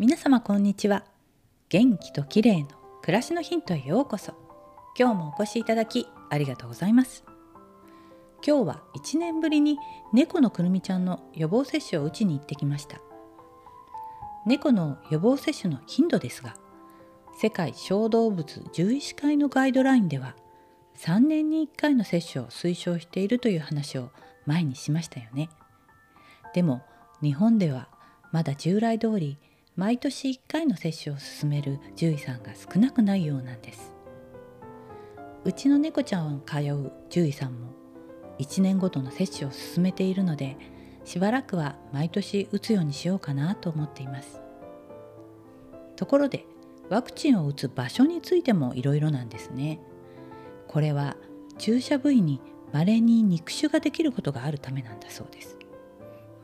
[0.00, 1.04] 皆様こんにちは。
[1.68, 2.68] 元気と綺麗の
[3.02, 4.32] 暮らしのヒントへようこそ。
[4.98, 7.22] 今日もお越しいただきありがとうございます。
[8.42, 9.76] 今日は1年ぶりに
[10.14, 12.98] 猫のくるみちゃんの予防接種を打ちに行ってきました。
[14.46, 16.56] 猫の予防接種の頻度ですが
[17.38, 20.34] 世界小動物獣医師会のガイドラインでは
[20.96, 24.12] 3年に1回の接種を推奨しているという話を
[24.46, 25.50] 前にしましたよね。
[26.54, 26.80] でも
[27.20, 27.90] 日本では
[28.32, 29.36] まだ従来通り
[29.80, 33.94] 毎年1回の接種を進める獣医さんが少なくないようなんです。
[35.42, 37.68] うちの猫ちゃんを通う獣医さんも
[38.40, 40.58] 1年ごとの接種を進めているので
[41.06, 44.42] しばらくは毎年打つようにしようかなと思っています。
[45.96, 46.44] ところで
[46.90, 49.80] ワクチンを打つ場所についてもいろいろなんですね。
[50.68, 51.16] これは
[51.56, 52.42] 注射部位に
[52.74, 55.56] 稀に肉腫ができることがあるためなんだそうです。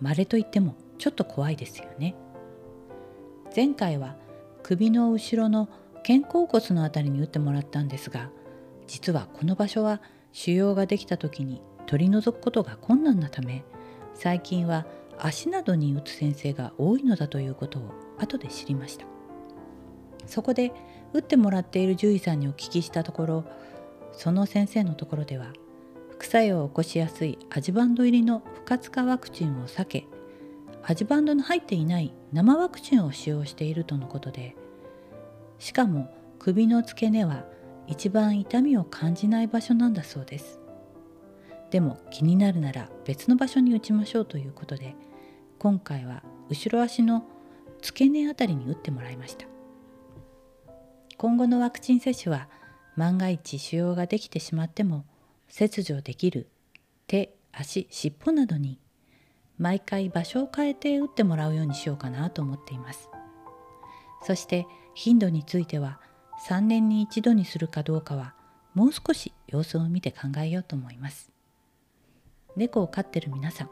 [0.00, 2.16] 稀といってもちょっと怖いですよね。
[3.56, 4.16] 前回は
[4.62, 5.70] 首の後ろの
[6.06, 8.28] 肩甲骨の辺りに打ってもらったんですが
[8.86, 13.64] 実はこの場所は腫瘍ができた時に取り除くことが困難なため
[14.14, 14.84] 最近は
[15.18, 19.06] 足などに打つ先生が多いのだということを後で知りました。
[20.26, 20.72] そこで
[21.12, 23.44] 打ってもらっている獣医さんにお聞きしたところ
[24.12, 25.52] その先生のところでは
[26.10, 30.06] 副作用を起こしやすいアジバンド入りの不活化ワクチンを避け
[30.94, 34.56] ジバンドの入っていない生ワクチンを使用しているとのことで
[35.58, 37.44] しかも首の付け根は
[37.86, 40.60] 一番痛みを感じない場所なんだそうです。
[41.70, 44.94] でも気になるなら別の場所に打ちましょうということで
[45.58, 47.24] 今回は後ろ足の
[47.82, 49.46] 付け根あたりに打ってもらいました。
[51.16, 52.48] 今後のワクチン接種は
[52.94, 55.04] 万が一腫瘍ができてしまっても
[55.48, 56.48] 切除できる
[57.06, 58.78] 手足尻尾などに
[59.58, 63.08] 毎回場所を変えて打ってもらうようにしようかなと思っています。
[64.22, 66.00] そして頻度については
[66.48, 68.34] 3年に一度にするかどうかは
[68.74, 71.30] もう少し様子を見て考えようと思います。
[72.56, 73.70] 猫を飼ってる皆さん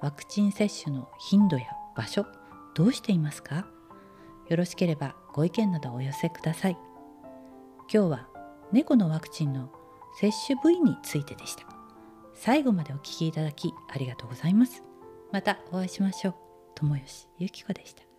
[0.00, 2.26] ワクチン接種の頻度や場所
[2.74, 3.66] どうしていますか？
[4.48, 6.78] よろしければご意見などお寄せください。
[7.92, 8.28] 今日は
[8.72, 9.70] 猫のワクチンの
[10.18, 11.64] 接種部位についてでした。
[12.34, 14.82] 最後までお聞きいただきありがとうございます。
[15.34, 16.34] またお会いしましょう。
[16.76, 18.13] 友吉ゆき子でした。